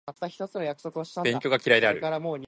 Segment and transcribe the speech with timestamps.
[1.23, 2.01] 勉強が嫌いである